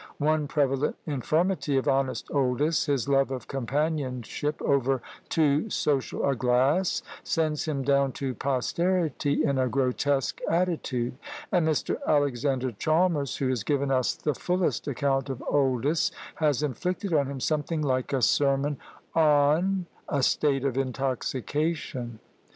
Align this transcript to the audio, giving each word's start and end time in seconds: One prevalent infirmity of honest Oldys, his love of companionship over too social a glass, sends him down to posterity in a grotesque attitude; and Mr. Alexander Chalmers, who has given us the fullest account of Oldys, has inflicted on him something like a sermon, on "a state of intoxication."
One 0.17 0.47
prevalent 0.47 0.95
infirmity 1.05 1.77
of 1.77 1.87
honest 1.87 2.27
Oldys, 2.29 2.87
his 2.87 3.07
love 3.07 3.29
of 3.29 3.47
companionship 3.47 4.59
over 4.59 4.99
too 5.29 5.69
social 5.69 6.27
a 6.27 6.35
glass, 6.35 7.03
sends 7.23 7.65
him 7.65 7.83
down 7.83 8.11
to 8.13 8.33
posterity 8.33 9.43
in 9.43 9.59
a 9.59 9.67
grotesque 9.69 10.41
attitude; 10.49 11.19
and 11.51 11.67
Mr. 11.67 11.97
Alexander 12.07 12.71
Chalmers, 12.71 13.37
who 13.37 13.49
has 13.49 13.63
given 13.63 13.91
us 13.91 14.15
the 14.15 14.33
fullest 14.33 14.87
account 14.87 15.29
of 15.29 15.37
Oldys, 15.47 16.09
has 16.37 16.63
inflicted 16.63 17.13
on 17.13 17.27
him 17.27 17.39
something 17.39 17.83
like 17.83 18.11
a 18.11 18.23
sermon, 18.23 18.77
on 19.13 19.85
"a 20.09 20.23
state 20.23 20.65
of 20.65 20.79
intoxication." 20.79 22.17